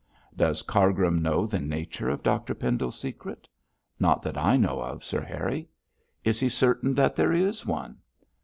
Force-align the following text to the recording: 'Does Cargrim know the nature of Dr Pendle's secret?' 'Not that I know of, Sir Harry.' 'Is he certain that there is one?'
'Does 0.35 0.63
Cargrim 0.63 1.21
know 1.21 1.45
the 1.45 1.59
nature 1.59 2.09
of 2.09 2.23
Dr 2.23 2.55
Pendle's 2.55 2.99
secret?' 2.99 3.47
'Not 3.99 4.23
that 4.23 4.35
I 4.35 4.57
know 4.57 4.81
of, 4.81 5.03
Sir 5.03 5.21
Harry.' 5.21 5.69
'Is 6.23 6.39
he 6.39 6.49
certain 6.49 6.95
that 6.95 7.15
there 7.15 7.31
is 7.31 7.67
one?' 7.67 7.99